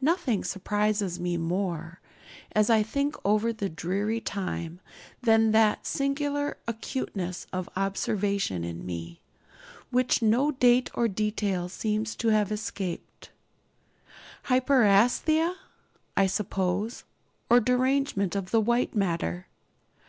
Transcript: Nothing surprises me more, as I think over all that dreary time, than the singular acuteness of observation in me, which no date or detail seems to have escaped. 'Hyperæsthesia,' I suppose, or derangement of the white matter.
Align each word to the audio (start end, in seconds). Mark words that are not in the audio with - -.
Nothing 0.00 0.42
surprises 0.42 1.20
me 1.20 1.36
more, 1.36 2.00
as 2.50 2.68
I 2.68 2.82
think 2.82 3.14
over 3.24 3.46
all 3.46 3.54
that 3.54 3.76
dreary 3.76 4.20
time, 4.20 4.80
than 5.22 5.52
the 5.52 5.78
singular 5.82 6.56
acuteness 6.66 7.46
of 7.52 7.68
observation 7.76 8.64
in 8.64 8.84
me, 8.84 9.20
which 9.92 10.20
no 10.20 10.50
date 10.50 10.90
or 10.94 11.06
detail 11.06 11.68
seems 11.68 12.16
to 12.16 12.30
have 12.30 12.50
escaped. 12.50 13.30
'Hyperæsthesia,' 14.46 15.54
I 16.16 16.26
suppose, 16.26 17.04
or 17.48 17.60
derangement 17.60 18.34
of 18.34 18.50
the 18.50 18.60
white 18.60 18.96
matter. 18.96 19.46